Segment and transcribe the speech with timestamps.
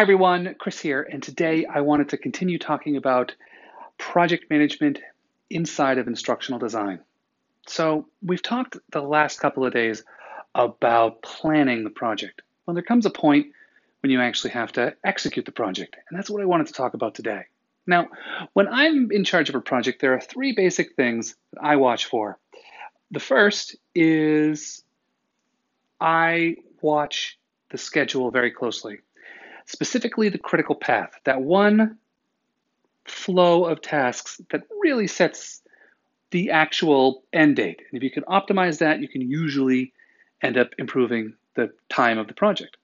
[0.00, 3.34] Hi everyone, Chris here, and today I wanted to continue talking about
[3.98, 4.98] project management
[5.50, 7.00] inside of instructional design.
[7.66, 10.02] So, we've talked the last couple of days
[10.54, 12.40] about planning the project.
[12.64, 13.48] Well, there comes a point
[14.00, 16.94] when you actually have to execute the project, and that's what I wanted to talk
[16.94, 17.42] about today.
[17.86, 18.08] Now,
[18.54, 22.06] when I'm in charge of a project, there are three basic things that I watch
[22.06, 22.38] for.
[23.10, 24.82] The first is
[26.00, 27.38] I watch
[27.68, 29.00] the schedule very closely
[29.70, 31.98] specifically the critical path, that one
[33.06, 35.62] flow of tasks that really sets
[36.30, 37.82] the actual end date.
[37.90, 39.92] And if you can optimize that, you can usually
[40.42, 42.76] end up improving the time of the project.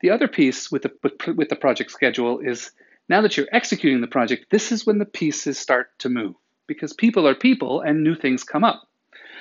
[0.00, 0.92] The other piece with the,
[1.36, 2.72] with, the project schedule is
[3.08, 6.34] now that you're executing the project, this is when the pieces start to move
[6.66, 8.88] because people are people and new things come up.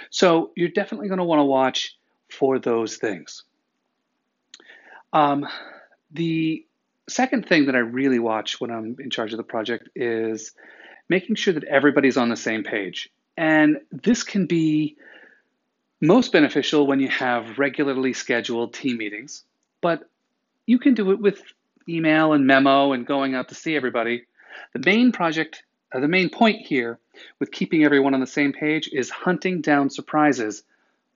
[0.09, 1.97] So you're definitely going to want to watch
[2.30, 3.43] for those things.
[5.13, 5.47] Um,
[6.13, 6.65] the
[7.09, 10.53] second thing that I really watch when I'm in charge of the project is
[11.09, 13.09] making sure that everybody's on the same page.
[13.38, 14.97] And this can be
[15.99, 19.44] most beneficial when you have regularly scheduled team meetings,
[19.81, 20.09] but
[20.66, 21.41] you can do it with
[21.88, 24.23] email and memo and going out to see everybody.
[24.73, 26.99] The main project, uh, the main point here
[27.39, 30.64] with keeping everyone on the same page is hunting down surprises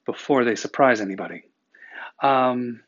[0.05, 1.43] before they surprise anybody.
[2.21, 2.81] Um,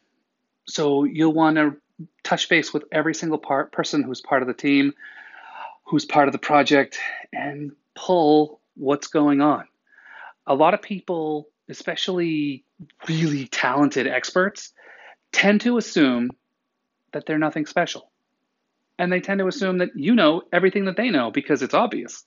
[0.68, 1.78] so you'll want to
[2.24, 4.94] touch base with every single part person who's part of the team,
[5.86, 7.00] who's part of the project,
[7.34, 9.68] and pull what's going on.
[10.46, 12.64] A lot of people, especially
[13.08, 14.74] really talented experts,
[15.32, 16.30] tend to assume
[17.14, 18.10] that they're nothing special.
[19.00, 22.24] And they tend to assume that you know everything that they know because it's obvious.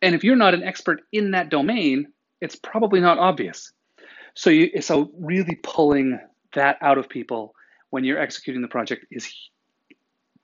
[0.00, 3.72] And if you're not an expert in that domain, it's probably not obvious.
[4.34, 6.20] So you so really pulling
[6.54, 7.54] that out of people
[7.90, 9.32] when you're executing the project is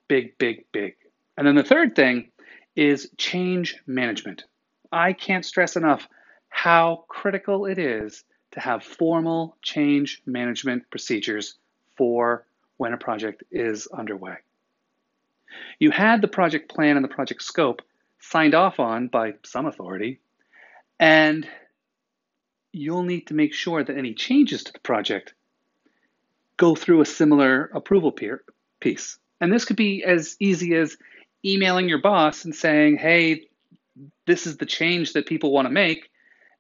[0.09, 0.95] big, big, big.
[1.37, 2.31] And then the third thing
[2.77, 4.45] is change management.
[4.93, 6.09] I can't stress enough
[6.49, 11.59] how critical it is to have formal change management procedures
[11.97, 12.47] for
[12.77, 14.37] when a project is underway.
[15.79, 17.83] You had the project plan and the project scope
[18.21, 20.21] signed off on by some authority,
[20.99, 21.47] and
[22.73, 25.35] you'll need to make sure that any changes to the project
[26.57, 28.43] go through a similar approval peer
[28.81, 29.19] piece.
[29.41, 30.97] And this could be as easy as
[31.45, 33.49] emailing your boss and saying, hey,
[34.27, 36.11] this is the change that people want to make,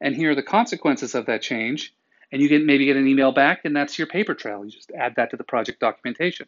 [0.01, 1.95] and here are the consequences of that change.
[2.33, 4.65] And you get maybe get an email back, and that's your paper trail.
[4.65, 6.47] You just add that to the project documentation.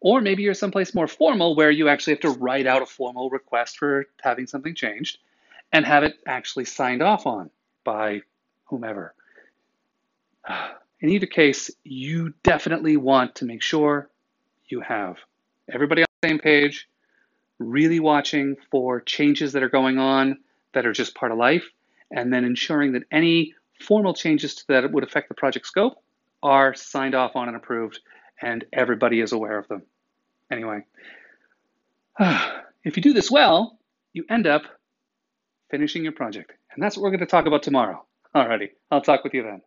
[0.00, 3.28] Or maybe you're someplace more formal where you actually have to write out a formal
[3.30, 5.18] request for having something changed
[5.72, 7.50] and have it actually signed off on
[7.84, 8.22] by
[8.64, 9.14] whomever.
[11.04, 14.08] In either case, you definitely want to make sure
[14.70, 15.18] you have
[15.70, 16.88] everybody on the same page,
[17.58, 20.38] really watching for changes that are going on
[20.72, 21.68] that are just part of life,
[22.10, 26.02] and then ensuring that any formal changes that would affect the project scope
[26.42, 28.00] are signed off on and approved,
[28.40, 29.82] and everybody is aware of them.
[30.50, 30.86] Anyway,
[32.18, 33.78] if you do this well,
[34.14, 34.62] you end up
[35.70, 36.52] finishing your project.
[36.72, 38.06] And that's what we're going to talk about tomorrow.
[38.34, 39.60] Alrighty, I'll talk with you then.